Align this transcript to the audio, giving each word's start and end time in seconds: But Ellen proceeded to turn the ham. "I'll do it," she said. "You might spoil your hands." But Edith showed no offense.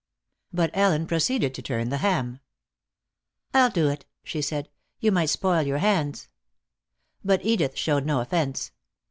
But 0.51 0.71
Ellen 0.73 1.05
proceeded 1.05 1.53
to 1.53 1.61
turn 1.61 1.89
the 1.89 1.97
ham. 1.99 2.39
"I'll 3.53 3.69
do 3.69 3.87
it," 3.87 4.03
she 4.23 4.41
said. 4.41 4.67
"You 4.99 5.11
might 5.11 5.29
spoil 5.29 5.61
your 5.61 5.77
hands." 5.77 6.27
But 7.23 7.45
Edith 7.45 7.77
showed 7.77 8.07
no 8.07 8.19
offense. 8.19 8.71